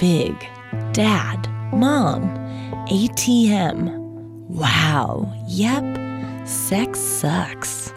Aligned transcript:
Fig, 0.00 0.48
dad, 0.92 1.46
mom, 1.74 2.22
ATM. 2.88 3.90
Wow, 4.48 5.30
yep, 5.46 5.84
sex 6.48 6.98
sucks. 6.98 7.92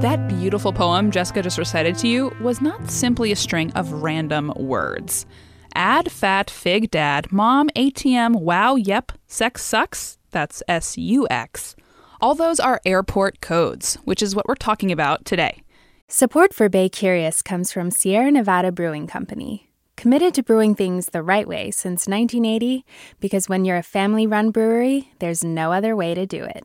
That 0.00 0.28
beautiful 0.28 0.72
poem 0.72 1.10
Jessica 1.10 1.42
just 1.42 1.58
recited 1.58 1.98
to 1.98 2.06
you 2.06 2.32
was 2.40 2.60
not 2.60 2.88
simply 2.88 3.32
a 3.32 3.36
string 3.36 3.72
of 3.72 3.90
random 3.94 4.52
words. 4.54 5.26
Add 5.74 6.12
fat 6.12 6.50
fig 6.50 6.92
dad, 6.92 7.32
mom, 7.32 7.68
ATM, 7.70 8.36
wow, 8.36 8.76
yep, 8.76 9.10
sex 9.26 9.64
sucks. 9.64 10.18
That's 10.30 10.62
S 10.68 10.96
U 10.96 11.26
X. 11.28 11.74
All 12.20 12.36
those 12.36 12.60
are 12.60 12.80
airport 12.86 13.40
codes, 13.40 13.96
which 14.04 14.22
is 14.22 14.36
what 14.36 14.46
we're 14.46 14.54
talking 14.54 14.92
about 14.92 15.24
today. 15.24 15.64
Support 16.06 16.54
for 16.54 16.68
Bay 16.68 16.88
Curious 16.88 17.42
comes 17.42 17.72
from 17.72 17.90
Sierra 17.90 18.30
Nevada 18.30 18.70
Brewing 18.70 19.08
Company, 19.08 19.65
committed 19.96 20.34
to 20.34 20.42
brewing 20.42 20.74
things 20.74 21.06
the 21.06 21.22
right 21.22 21.48
way 21.48 21.70
since 21.70 22.06
1980 22.06 22.84
because 23.20 23.48
when 23.48 23.64
you're 23.64 23.76
a 23.76 23.82
family 23.82 24.26
run 24.26 24.50
brewery, 24.50 25.10
there's 25.18 25.42
no 25.42 25.72
other 25.72 25.96
way 25.96 26.14
to 26.14 26.26
do 26.26 26.44
it. 26.44 26.64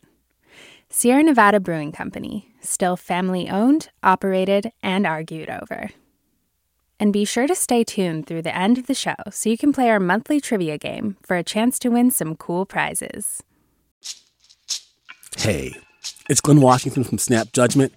Sierra 0.90 1.24
Nevada 1.24 1.60
Brewing 1.60 1.94
Company, 1.94 2.54
still 2.60 2.98
family 2.98 3.50
owned, 3.50 3.90
operated, 4.04 4.74
and 4.84 5.08
argued 5.08 5.50
over. 5.50 5.92
And 7.00 7.14
be 7.14 7.26
sure 7.26 7.48
to 7.48 7.56
stay 7.56 7.84
tuned 7.84 8.28
through 8.28 8.42
the 8.42 8.56
end 8.56 8.78
of 8.78 8.88
the 8.88 8.94
show 8.94 9.16
so 9.32 9.50
you 9.50 9.58
can 9.58 9.74
play 9.74 9.90
our 9.90 10.00
monthly 10.00 10.40
trivia 10.40 10.78
game 10.78 11.18
for 11.24 11.38
a 11.38 11.44
chance 11.44 11.80
to 11.80 11.90
win 11.90 12.12
some 12.12 12.36
cool 12.36 12.66
prizes. 12.66 13.42
Hey, 15.38 15.74
it's 16.30 16.42
Glenn 16.42 16.62
Washington 16.62 17.04
from 17.04 17.18
Snap 17.18 17.54
Judgment. 17.54 17.94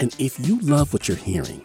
And 0.00 0.16
if 0.18 0.44
you 0.44 0.58
love 0.60 0.92
what 0.92 1.06
you're 1.06 1.16
hearing, 1.16 1.64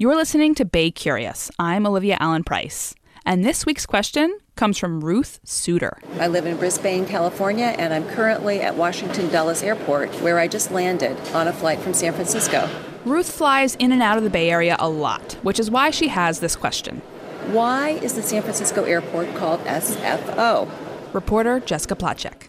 You're 0.00 0.16
listening 0.16 0.54
to 0.54 0.64
Bay 0.64 0.90
Curious. 0.90 1.50
I'm 1.58 1.86
Olivia 1.86 2.16
Allen 2.18 2.42
Price. 2.42 2.94
And 3.26 3.44
this 3.44 3.66
week's 3.66 3.84
question 3.84 4.38
comes 4.56 4.78
from 4.78 5.04
Ruth 5.04 5.40
Suter. 5.44 5.98
I 6.18 6.26
live 6.26 6.46
in 6.46 6.56
Brisbane, 6.56 7.04
California, 7.04 7.74
and 7.76 7.92
I'm 7.92 8.08
currently 8.08 8.62
at 8.62 8.76
Washington 8.76 9.28
Dulles 9.28 9.62
Airport, 9.62 10.08
where 10.22 10.38
I 10.38 10.48
just 10.48 10.70
landed 10.70 11.20
on 11.34 11.48
a 11.48 11.52
flight 11.52 11.80
from 11.80 11.92
San 11.92 12.14
Francisco. 12.14 12.66
Ruth 13.04 13.30
flies 13.30 13.74
in 13.74 13.92
and 13.92 14.02
out 14.02 14.16
of 14.16 14.24
the 14.24 14.30
Bay 14.30 14.50
Area 14.50 14.74
a 14.78 14.88
lot, 14.88 15.34
which 15.42 15.60
is 15.60 15.70
why 15.70 15.90
she 15.90 16.08
has 16.08 16.40
this 16.40 16.56
question. 16.56 17.02
Why 17.48 17.90
is 17.90 18.14
the 18.14 18.22
San 18.22 18.40
Francisco 18.40 18.84
airport 18.84 19.34
called 19.34 19.60
SFO? 19.64 20.70
Reporter 21.12 21.60
Jessica 21.60 21.94
Placzek. 21.94 22.48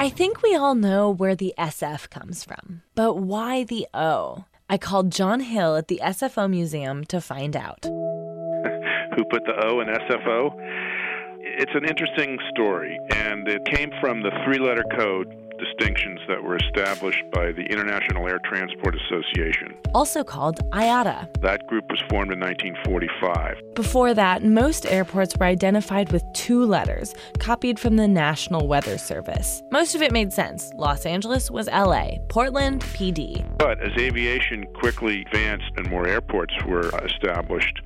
I 0.00 0.08
think 0.08 0.42
we 0.42 0.56
all 0.56 0.74
know 0.74 1.08
where 1.08 1.36
the 1.36 1.54
SF 1.56 2.10
comes 2.10 2.42
from, 2.42 2.82
but 2.96 3.18
why 3.18 3.62
the 3.62 3.86
O? 3.94 4.46
I 4.72 4.78
called 4.78 5.12
John 5.12 5.40
Hill 5.40 5.76
at 5.76 5.88
the 5.88 6.00
SFO 6.02 6.48
Museum 6.48 7.04
to 7.12 7.20
find 7.20 7.54
out. 7.54 7.80
Who 7.84 9.22
put 9.28 9.44
the 9.44 9.52
O 9.66 9.80
in 9.80 9.88
SFO? 9.88 10.50
It's 11.40 11.72
an 11.74 11.84
interesting 11.84 12.38
story, 12.54 12.98
and 13.10 13.46
it 13.46 13.62
came 13.66 13.90
from 14.00 14.22
the 14.22 14.30
three 14.46 14.58
letter 14.58 14.84
code 14.96 15.28
distinctions 15.64 16.20
that 16.28 16.42
were 16.42 16.56
established 16.56 17.22
by 17.32 17.52
the 17.52 17.62
International 17.62 18.26
Air 18.28 18.40
Transport 18.44 18.96
Association. 18.96 19.74
Also 19.94 20.24
called 20.24 20.58
IATA. 20.70 21.40
That 21.40 21.66
group 21.66 21.84
was 21.90 22.00
formed 22.08 22.32
in 22.32 22.40
1945. 22.40 23.74
Before 23.74 24.14
that, 24.14 24.42
most 24.42 24.86
airports 24.86 25.36
were 25.36 25.46
identified 25.46 26.12
with 26.12 26.24
two 26.34 26.64
letters, 26.64 27.14
copied 27.38 27.78
from 27.78 27.96
the 27.96 28.08
National 28.08 28.66
Weather 28.66 28.98
Service. 28.98 29.62
Most 29.70 29.94
of 29.94 30.02
it 30.02 30.12
made 30.12 30.32
sense. 30.32 30.72
Los 30.76 31.06
Angeles 31.06 31.50
was 31.50 31.66
LA, 31.68 32.18
Portland, 32.28 32.80
PD. 32.82 33.44
But 33.58 33.80
as 33.80 33.92
aviation 33.98 34.66
quickly 34.74 35.22
advanced 35.22 35.70
and 35.76 35.88
more 35.90 36.06
airports 36.06 36.54
were 36.66 36.90
established, 37.04 37.80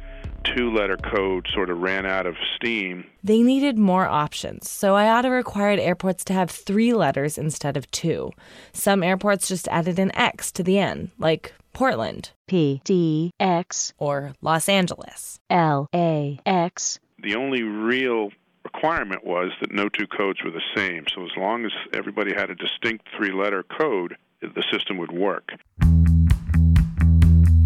two 0.55 0.71
letter 0.71 0.97
code 0.97 1.47
sort 1.53 1.71
of 1.71 1.79
ran 1.79 2.07
out 2.07 2.27
of 2.27 2.37
steam. 2.55 3.05
They 3.25 3.43
needed 3.43 3.79
more 3.79 4.07
options, 4.07 4.71
so 4.71 4.95
IATA 4.95 5.31
required 5.31 5.79
airports 5.79 6.25
to 6.25 6.33
have 6.33 6.51
three 6.51 6.93
letters 6.93 7.39
instead 7.39 7.77
of 7.77 7.91
two. 7.91 8.31
Some 8.73 9.03
airports 9.03 9.49
just 9.49 9.69
added 9.69 9.99
an 9.99 10.15
X 10.17 10.53
to 10.53 10.63
the 10.63 10.79
end, 10.79 11.11
like 11.19 11.55
Portland, 11.73 12.31
P 12.47 12.81
D 12.85 13.33
X, 13.41 13.93
or 13.99 14.33
Los 14.41 14.69
Angeles, 14.69 15.41
L 15.51 15.89
A 15.95 16.39
X. 16.47 16.99
The 17.23 17.35
only 17.35 17.63
real 17.63 18.31
requirement 18.65 19.25
was 19.25 19.53
that 19.61 19.73
no 19.73 19.89
two 19.89 20.07
codes 20.07 20.43
were 20.43 20.51
the 20.51 20.61
same. 20.75 21.05
So 21.15 21.23
as 21.25 21.37
long 21.37 21.65
as 21.65 21.73
everybody 21.93 22.35
had 22.35 22.51
a 22.51 22.55
distinct 22.55 23.09
three 23.17 23.33
letter 23.33 23.63
code, 23.63 24.17
the 24.41 24.65
system 24.71 24.99
would 24.99 25.13
work. 25.13 25.53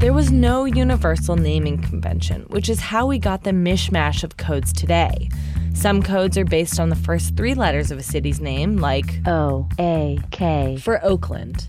There 0.00 0.14
was 0.14 0.32
no 0.32 0.64
universal 0.64 1.36
naming 1.36 1.82
convention, 1.82 2.46
which 2.48 2.70
is 2.70 2.80
how 2.80 3.04
we 3.04 3.18
got 3.18 3.44
the 3.44 3.50
mishmash 3.50 4.24
of 4.24 4.38
codes 4.38 4.72
today. 4.72 5.28
Some 5.74 6.02
codes 6.02 6.38
are 6.38 6.44
based 6.46 6.80
on 6.80 6.88
the 6.88 6.96
first 6.96 7.36
three 7.36 7.52
letters 7.52 7.90
of 7.90 7.98
a 7.98 8.02
city's 8.02 8.40
name, 8.40 8.78
like 8.78 9.20
O 9.26 9.68
A 9.78 10.18
K 10.30 10.78
for 10.80 11.04
Oakland. 11.04 11.68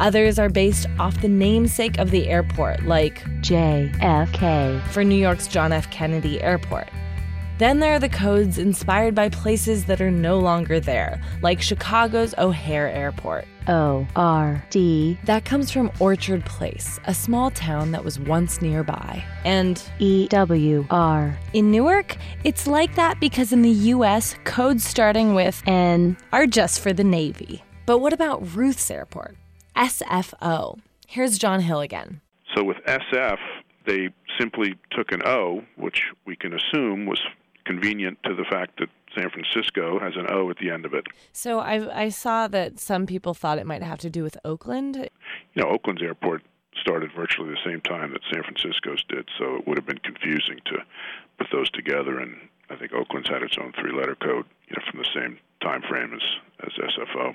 Others 0.00 0.40
are 0.40 0.48
based 0.48 0.88
off 0.98 1.22
the 1.22 1.28
namesake 1.28 1.98
of 1.98 2.10
the 2.10 2.28
airport, 2.28 2.82
like 2.82 3.24
J 3.42 3.92
F 4.00 4.32
K 4.32 4.80
for 4.90 5.04
New 5.04 5.14
York's 5.14 5.46
John 5.46 5.72
F. 5.72 5.88
Kennedy 5.92 6.42
Airport. 6.42 6.88
Then 7.58 7.80
there 7.80 7.94
are 7.94 7.98
the 7.98 8.08
codes 8.08 8.56
inspired 8.58 9.16
by 9.16 9.30
places 9.30 9.84
that 9.86 10.00
are 10.00 10.12
no 10.12 10.38
longer 10.38 10.78
there, 10.78 11.20
like 11.42 11.60
Chicago's 11.60 12.32
O'Hare 12.38 12.88
Airport. 12.88 13.46
O 13.66 14.06
R 14.16 14.64
D. 14.70 15.18
That 15.24 15.44
comes 15.44 15.70
from 15.70 15.90
Orchard 15.98 16.44
Place, 16.46 16.98
a 17.04 17.12
small 17.12 17.50
town 17.50 17.90
that 17.92 18.04
was 18.04 18.18
once 18.18 18.62
nearby. 18.62 19.22
And 19.44 19.82
E 19.98 20.28
W 20.28 20.86
R. 20.88 21.38
In 21.52 21.70
Newark, 21.70 22.16
it's 22.44 22.66
like 22.66 22.94
that 22.94 23.20
because 23.20 23.52
in 23.52 23.62
the 23.62 23.92
US, 23.92 24.36
codes 24.44 24.84
starting 24.84 25.34
with 25.34 25.62
N 25.66 26.16
are 26.32 26.46
just 26.46 26.80
for 26.80 26.92
the 26.92 27.04
Navy. 27.04 27.62
But 27.86 27.98
what 27.98 28.12
about 28.12 28.54
Ruth's 28.54 28.90
Airport? 28.90 29.36
SFO. 29.76 30.78
Here's 31.06 31.38
John 31.38 31.60
Hill 31.60 31.80
again. 31.80 32.20
So 32.54 32.64
with 32.64 32.78
SF, 32.86 33.38
they 33.86 34.08
simply 34.38 34.74
took 34.92 35.12
an 35.12 35.22
O, 35.26 35.62
which 35.76 36.02
we 36.26 36.36
can 36.36 36.52
assume 36.54 37.06
was 37.06 37.20
convenient 37.68 38.18
to 38.24 38.34
the 38.34 38.44
fact 38.44 38.78
that 38.78 38.88
San 39.14 39.28
Francisco 39.30 39.98
has 40.00 40.14
an 40.16 40.26
O 40.30 40.48
at 40.50 40.56
the 40.56 40.70
end 40.70 40.86
of 40.86 40.94
it. 40.94 41.06
So 41.32 41.58
I, 41.60 42.04
I 42.04 42.08
saw 42.08 42.48
that 42.48 42.80
some 42.80 43.06
people 43.06 43.34
thought 43.34 43.58
it 43.58 43.66
might 43.66 43.82
have 43.82 43.98
to 44.00 44.10
do 44.10 44.22
with 44.22 44.38
Oakland. 44.44 44.96
You 45.54 45.62
know, 45.62 45.68
Oakland's 45.68 46.02
airport 46.02 46.42
started 46.80 47.10
virtually 47.14 47.50
the 47.50 47.70
same 47.70 47.82
time 47.82 48.12
that 48.12 48.22
San 48.32 48.42
Francisco's 48.42 49.04
did, 49.08 49.28
so 49.38 49.56
it 49.56 49.66
would 49.66 49.76
have 49.76 49.86
been 49.86 49.98
confusing 49.98 50.58
to 50.66 50.78
put 51.36 51.48
those 51.52 51.70
together. 51.70 52.18
And 52.18 52.36
I 52.70 52.76
think 52.76 52.92
Oakland's 52.92 53.28
had 53.28 53.42
its 53.42 53.56
own 53.60 53.72
three-letter 53.78 54.16
code, 54.16 54.46
you 54.68 54.76
know, 54.76 54.82
from 54.90 55.00
the 55.00 55.08
same 55.14 55.38
time 55.60 55.82
frame 55.82 56.14
as 56.14 56.22
as 56.64 56.72
SFO. 56.96 57.34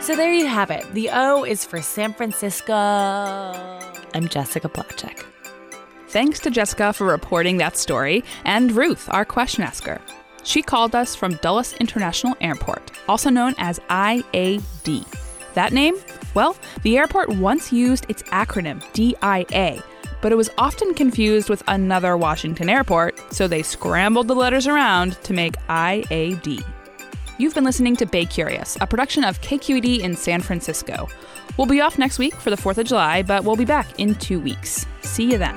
So 0.00 0.14
there 0.14 0.32
you 0.32 0.46
have 0.46 0.70
it. 0.70 0.84
The 0.92 1.08
O 1.10 1.44
is 1.44 1.64
for 1.64 1.80
San 1.82 2.12
Francisco. 2.12 2.74
I'm 2.74 4.28
Jessica 4.28 4.68
Placzek. 4.68 5.33
Thanks 6.14 6.38
to 6.42 6.50
Jessica 6.50 6.92
for 6.92 7.08
reporting 7.08 7.56
that 7.56 7.76
story, 7.76 8.22
and 8.44 8.70
Ruth, 8.70 9.08
our 9.10 9.24
question 9.24 9.64
asker. 9.64 10.00
She 10.44 10.62
called 10.62 10.94
us 10.94 11.16
from 11.16 11.34
Dulles 11.42 11.74
International 11.80 12.36
Airport, 12.40 12.92
also 13.08 13.30
known 13.30 13.56
as 13.58 13.80
IAD. 13.90 15.04
That 15.54 15.72
name? 15.72 15.96
Well, 16.34 16.56
the 16.84 16.98
airport 16.98 17.30
once 17.30 17.72
used 17.72 18.06
its 18.08 18.22
acronym 18.24 18.80
DIA, 18.92 19.82
but 20.22 20.30
it 20.30 20.36
was 20.36 20.50
often 20.56 20.94
confused 20.94 21.50
with 21.50 21.64
another 21.66 22.16
Washington 22.16 22.68
airport, 22.68 23.18
so 23.34 23.48
they 23.48 23.64
scrambled 23.64 24.28
the 24.28 24.36
letters 24.36 24.68
around 24.68 25.20
to 25.24 25.32
make 25.32 25.56
IAD. 25.68 26.64
You've 27.38 27.54
been 27.54 27.64
listening 27.64 27.96
to 27.96 28.06
Bay 28.06 28.24
Curious, 28.24 28.78
a 28.80 28.86
production 28.86 29.24
of 29.24 29.40
KQED 29.40 29.98
in 29.98 30.14
San 30.14 30.42
Francisco. 30.42 31.08
We'll 31.56 31.66
be 31.66 31.80
off 31.80 31.98
next 31.98 32.20
week 32.20 32.34
for 32.34 32.50
the 32.50 32.56
4th 32.56 32.78
of 32.78 32.86
July, 32.86 33.22
but 33.22 33.42
we'll 33.42 33.56
be 33.56 33.64
back 33.64 33.98
in 33.98 34.14
two 34.14 34.38
weeks. 34.38 34.86
See 35.02 35.32
you 35.32 35.38
then. 35.38 35.56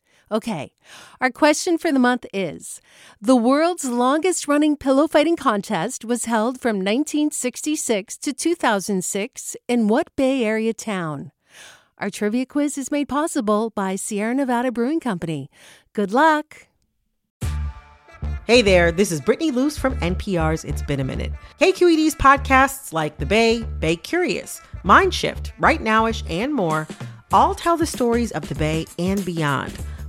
Okay, 0.31 0.71
our 1.19 1.29
question 1.29 1.77
for 1.77 1.91
the 1.91 1.99
month 1.99 2.25
is 2.33 2.79
The 3.19 3.35
world's 3.35 3.83
longest 3.83 4.47
running 4.47 4.77
pillow 4.77 5.05
fighting 5.05 5.35
contest 5.35 6.05
was 6.05 6.23
held 6.23 6.57
from 6.57 6.77
1966 6.77 8.17
to 8.19 8.31
2006 8.31 9.57
in 9.67 9.89
what 9.89 10.15
Bay 10.15 10.45
Area 10.45 10.73
town? 10.73 11.33
Our 11.97 12.09
trivia 12.09 12.45
quiz 12.45 12.77
is 12.77 12.91
made 12.91 13.09
possible 13.09 13.71
by 13.71 13.97
Sierra 13.97 14.33
Nevada 14.33 14.71
Brewing 14.71 15.01
Company. 15.01 15.49
Good 15.91 16.13
luck! 16.13 16.67
Hey 18.47 18.61
there, 18.61 18.89
this 18.93 19.11
is 19.11 19.19
Brittany 19.19 19.51
Luce 19.51 19.77
from 19.77 19.97
NPR's 19.97 20.63
It's 20.63 20.81
Been 20.81 21.01
a 21.01 21.03
Minute. 21.03 21.33
KQED's 21.59 22.15
podcasts 22.15 22.93
like 22.93 23.17
The 23.17 23.25
Bay, 23.25 23.63
Bay 23.79 23.97
Curious, 23.97 24.61
Mindshift, 24.85 25.51
Right 25.59 25.81
Nowish, 25.81 26.23
and 26.29 26.53
more 26.53 26.87
all 27.33 27.53
tell 27.53 27.75
the 27.75 27.85
stories 27.85 28.31
of 28.31 28.47
the 28.47 28.55
Bay 28.55 28.85
and 28.97 29.23
beyond 29.25 29.73